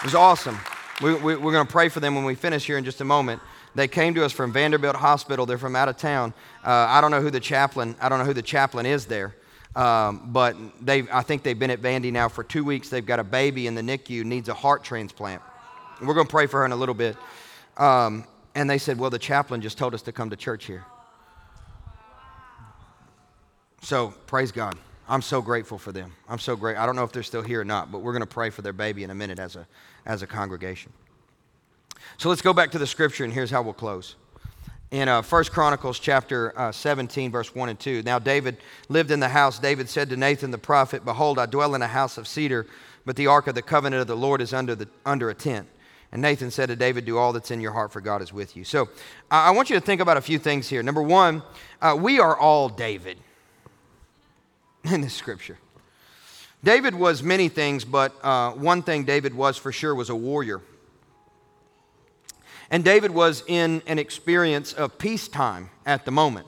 [0.00, 0.58] It was awesome.
[1.02, 3.04] We, we, we're going to pray for them when we finish here in just a
[3.04, 3.40] moment.
[3.74, 5.46] They came to us from Vanderbilt Hospital.
[5.46, 6.34] They're from out of town.
[6.64, 7.94] Uh, I don't know who the chaplain.
[8.00, 9.34] I don't know who the chaplain is there.
[9.76, 12.88] Um, but they, I think they've been at Vandy now for two weeks.
[12.88, 15.42] They've got a baby in the NICU, needs a heart transplant.
[16.00, 17.16] We're going to pray for her in a little bit.
[17.76, 20.84] Um, and they said, Well, the chaplain just told us to come to church here.
[23.82, 24.76] So, praise God.
[25.08, 26.12] I'm so grateful for them.
[26.28, 26.76] I'm so great.
[26.76, 28.62] I don't know if they're still here or not, but we're going to pray for
[28.62, 29.66] their baby in a minute as a,
[30.06, 30.92] as a congregation.
[32.20, 34.14] So let's go back to the scripture, and here's how we'll close.
[34.90, 38.02] In uh, 1 Chronicles chapter uh, 17, verse 1 and 2.
[38.02, 38.58] Now, David
[38.90, 39.58] lived in the house.
[39.58, 42.66] David said to Nathan the prophet, Behold, I dwell in a house of cedar,
[43.06, 45.66] but the ark of the covenant of the Lord is under, the, under a tent.
[46.12, 48.54] And Nathan said to David, Do all that's in your heart, for God is with
[48.54, 48.64] you.
[48.64, 48.90] So
[49.30, 50.82] I want you to think about a few things here.
[50.82, 51.42] Number one,
[51.80, 53.16] uh, we are all David
[54.84, 55.56] in this scripture.
[56.62, 60.60] David was many things, but uh, one thing David was for sure was a warrior.
[62.70, 66.46] And David was in an experience of peacetime at the moment.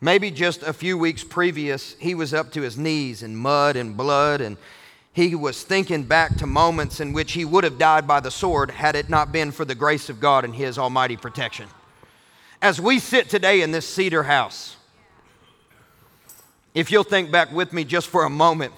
[0.00, 3.96] Maybe just a few weeks previous, he was up to his knees in mud and
[3.96, 4.56] blood, and
[5.12, 8.70] he was thinking back to moments in which he would have died by the sword
[8.70, 11.68] had it not been for the grace of God and his almighty protection.
[12.60, 14.76] As we sit today in this cedar house,
[16.74, 18.72] if you'll think back with me just for a moment,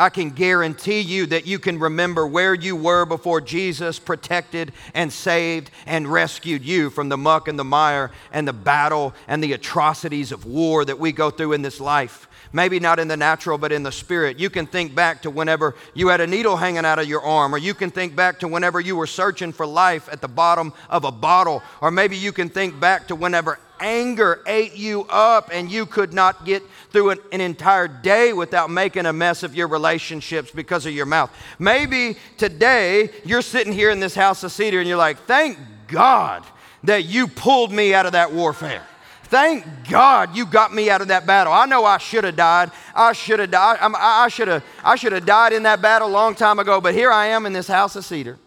[0.00, 5.12] I can guarantee you that you can remember where you were before Jesus protected and
[5.12, 9.52] saved and rescued you from the muck and the mire and the battle and the
[9.52, 12.28] atrocities of war that we go through in this life.
[12.50, 14.38] Maybe not in the natural, but in the spirit.
[14.38, 17.54] You can think back to whenever you had a needle hanging out of your arm,
[17.54, 20.72] or you can think back to whenever you were searching for life at the bottom
[20.88, 25.50] of a bottle, or maybe you can think back to whenever anger ate you up
[25.52, 29.54] and you could not get through an, an, entire day without making a mess of
[29.54, 31.30] your relationships because of your mouth.
[31.58, 35.58] Maybe today you're sitting here in this house of cedar and you're like, thank
[35.88, 36.44] God
[36.84, 38.82] that you pulled me out of that warfare.
[39.24, 41.52] Thank God you got me out of that battle.
[41.52, 42.72] I know I should have died.
[42.94, 43.78] I should have died.
[43.80, 44.64] I should have.
[44.82, 46.80] I should have died in that battle a long time ago.
[46.80, 48.38] But here I am in this house of cedar.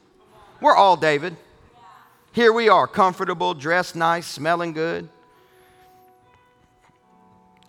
[0.60, 1.38] We're all David.
[2.34, 5.08] Here we are, comfortable, dressed nice, smelling good.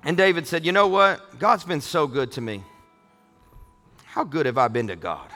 [0.04, 1.38] And David said, You know what?
[1.38, 2.62] God's been so good to me.
[4.04, 5.28] How good have I been to God?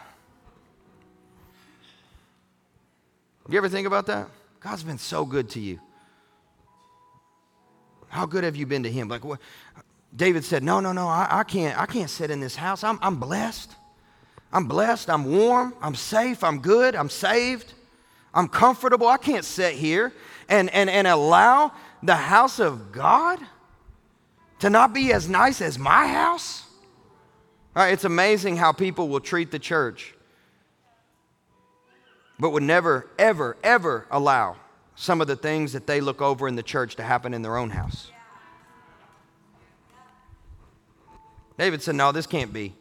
[3.48, 4.28] You ever think about that?
[4.60, 5.80] God's been so good to you.
[8.08, 9.08] How good have you been to Him?
[9.08, 9.40] Like, what?
[10.14, 12.84] David said, No, no, no, I, I, can't, I can't sit in this house.
[12.84, 13.74] I'm, I'm blessed.
[14.52, 15.08] I'm blessed.
[15.08, 15.74] I'm warm.
[15.80, 16.44] I'm safe.
[16.44, 16.94] I'm good.
[16.94, 17.72] I'm saved.
[18.34, 19.06] I'm comfortable.
[19.06, 20.12] I can't sit here
[20.48, 23.38] and, and, and allow the house of God
[24.60, 26.64] to not be as nice as my house.
[27.76, 30.14] It's amazing how people will treat the church,
[32.38, 34.56] but would never, ever, ever allow
[34.96, 37.56] some of the things that they look over in the church to happen in their
[37.56, 38.10] own house.
[41.56, 42.74] David said, No, this can't be.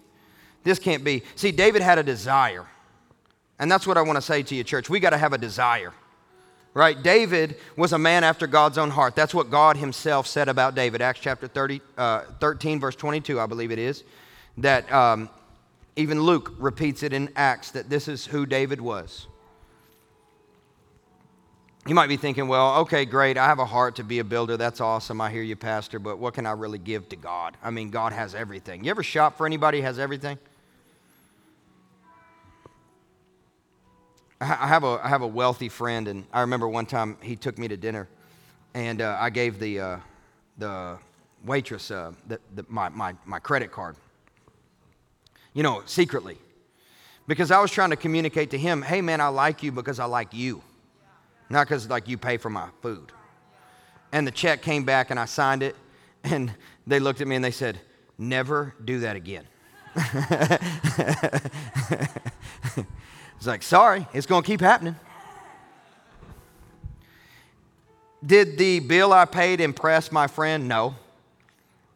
[0.64, 1.24] This can't be.
[1.36, 2.66] See, David had a desire.
[3.60, 4.90] And that's what I want to say to you, church.
[4.90, 5.94] We got to have a desire.
[6.74, 7.02] Right?
[7.02, 9.16] David was a man after God's own heart.
[9.16, 11.02] That's what God himself said about David.
[11.02, 14.04] Acts chapter 30, uh, 13, verse 22, I believe it is.
[14.58, 15.30] That um,
[15.96, 19.28] even Luke repeats it in Acts that this is who David was.
[21.88, 23.38] You might be thinking, well, okay, great.
[23.38, 24.58] I have a heart to be a builder.
[24.58, 25.22] That's awesome.
[25.22, 27.56] I hear you, Pastor, but what can I really give to God?
[27.64, 28.84] I mean, God has everything.
[28.84, 30.38] You ever shop for anybody has everything?
[34.40, 37.58] I have, a, I have a wealthy friend, and I remember one time he took
[37.58, 38.08] me to dinner,
[38.74, 39.98] and uh, I gave the, uh,
[40.58, 40.98] the
[41.44, 43.96] waitress uh, the, the, my, my, my credit card,
[45.54, 46.38] you know, secretly,
[47.28, 50.06] because I was trying to communicate to him, hey, man, I like you because I
[50.06, 50.62] like you
[51.50, 53.12] not because like you pay for my food.
[54.12, 55.76] And the check came back and I signed it,
[56.24, 56.54] and
[56.86, 57.80] they looked at me and they said,
[58.20, 59.46] Never do that again.
[63.38, 64.96] it's like, sorry, it's going to keep happening.
[68.26, 70.68] Did the bill I paid impress my friend?
[70.68, 70.96] No,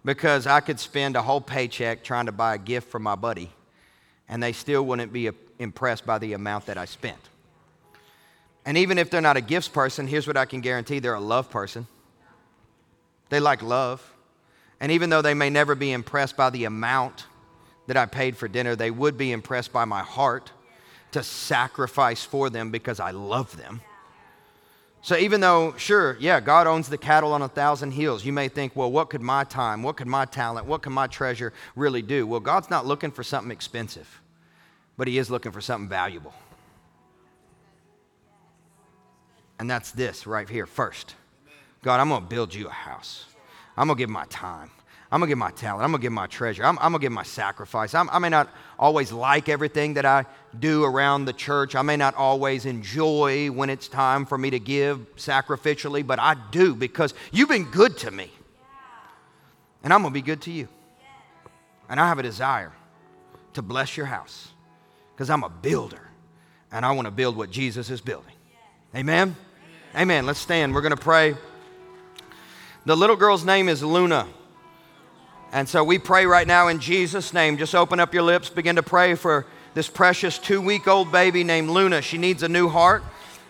[0.06, 3.52] because I could spend a whole paycheck trying to buy a gift for my buddy,
[4.30, 7.18] and they still wouldn't be uh, impressed by the amount that I spent.
[8.66, 11.20] And even if they're not a gifts person, here's what I can guarantee they're a
[11.20, 11.88] love person.
[13.30, 14.08] They like love.
[14.80, 17.26] And even though they may never be impressed by the amount
[17.88, 20.52] that I paid for dinner, they would be impressed by my heart
[21.12, 23.82] to sacrifice for them because I love them.
[25.03, 28.47] So even though, sure, yeah, God owns the cattle on a thousand hills, you may
[28.49, 32.03] think, well, what could my time, what could my talent, what can my treasure really
[32.03, 32.28] do?
[32.28, 34.22] Well, God's not looking for something expensive,
[34.97, 36.34] but He is looking for something valuable.
[39.57, 41.16] And that's this right here first.
[41.84, 43.26] God, I'm going to build you a house.
[43.76, 44.70] I'm going to give my time.
[45.12, 45.84] I'm going to give my talent.
[45.84, 46.64] I'm going to give my treasure.
[46.64, 47.93] I'm, I'm going to give my sacrifice.
[47.93, 48.49] I'm, i may not
[48.80, 50.26] always like everything that I
[50.57, 51.76] do around the church.
[51.76, 56.36] I may not always enjoy when it's time for me to give sacrificially, but I
[56.51, 58.32] do because you've been good to me.
[59.84, 60.70] And I'm going to be good to you.
[61.89, 62.72] And I have a desire
[63.53, 64.47] to bless your house
[65.14, 66.07] because I'm a builder
[66.72, 68.32] and I want to build what Jesus is building.
[68.95, 69.36] Amen?
[69.93, 70.26] Amen.
[70.26, 70.74] Let's stand.
[70.74, 71.36] We're going to pray.
[72.86, 74.26] The little girl's name is Luna.
[75.52, 77.58] And so we pray right now in Jesus' name.
[77.58, 81.43] Just open up your lips, begin to pray for this precious two week old baby
[81.43, 82.02] named Luna.
[82.02, 83.04] She needs a new heart,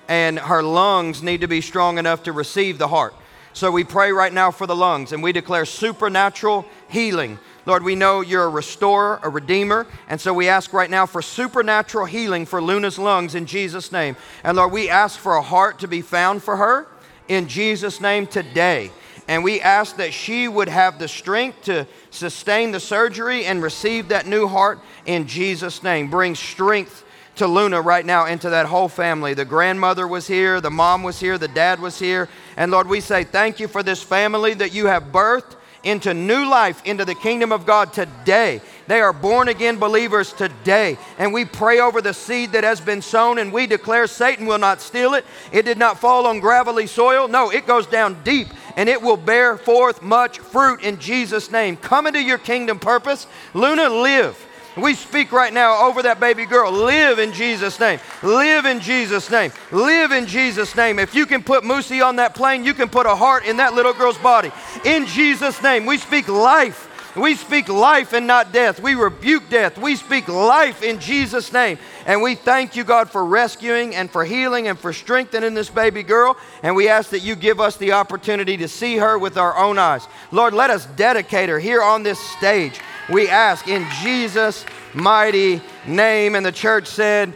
[0.08, 3.14] and her lungs need to be strong enough to receive the heart.
[3.54, 7.38] So we pray right now for the lungs, and we declare supernatural healing
[7.68, 11.22] Lord, we know you're a restorer, a redeemer, and so we ask right now for
[11.22, 14.16] supernatural healing for Luna's lungs in Jesus' name.
[14.44, 16.88] And Lord, we ask for a heart to be found for her
[17.28, 18.90] in Jesus' name today.
[19.28, 24.10] And we ask that she would have the strength to sustain the surgery and receive
[24.10, 26.10] that new heart in Jesus' name.
[26.10, 27.06] Bring strength
[27.36, 29.34] to Luna right now into that whole family.
[29.34, 32.28] The grandmother was here, the mom was here, the dad was here.
[32.58, 36.46] And Lord, we say thank you for this family that you have birthed into new
[36.48, 38.62] life, into the kingdom of God today.
[38.88, 40.98] They are born again believers today.
[41.18, 44.60] And we pray over the seed that has been sown and we declare Satan will
[44.60, 45.26] not steal it.
[45.52, 47.28] It did not fall on gravelly soil.
[47.28, 51.78] No, it goes down deep and it will bear forth much fruit in Jesus' name.
[51.78, 53.28] Come into your kingdom purpose.
[53.54, 54.48] Luna, live.
[54.78, 56.72] We speak right now over that baby girl.
[56.72, 58.00] Live in Jesus' name.
[58.24, 59.52] Live in Jesus' name.
[59.72, 60.98] Live in Jesus' name.
[60.98, 63.74] If you can put Moosey on that plane, you can put a heart in that
[63.74, 64.52] little girl's body.
[64.86, 66.88] In Jesus' name, we speak life.
[67.16, 68.80] We speak life and not death.
[68.80, 69.78] We rebuke death.
[69.78, 71.78] We speak life in Jesus' name.
[72.06, 76.04] And we thank you, God, for rescuing and for healing and for strengthening this baby
[76.04, 76.38] girl.
[76.64, 79.78] And we ask that you give us the opportunity to see her with our own
[79.78, 80.08] eyes.
[80.32, 82.80] Lord, let us dedicate her here on this stage
[83.12, 86.36] we ask in Jesus' mighty name.
[86.36, 87.34] And the church said,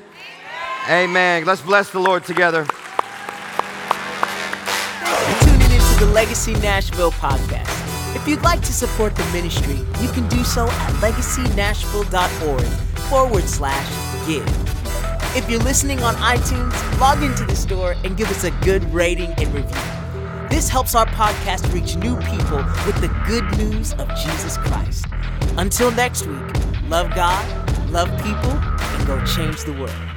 [0.85, 1.09] Amen.
[1.09, 1.45] Amen.
[1.45, 2.65] Let's bless the Lord together.
[5.41, 7.84] Tuning into the Legacy Nashville podcast.
[8.15, 12.65] If you'd like to support the ministry, you can do so at legacynashville.org
[13.09, 14.47] forward slash give.
[15.35, 19.31] If you're listening on iTunes, log into the store and give us a good rating
[19.31, 20.49] and review.
[20.49, 25.05] This helps our podcast reach new people with the good news of Jesus Christ.
[25.57, 26.39] Until next week,
[26.87, 27.45] love God,
[27.89, 30.14] love people, and go change the world.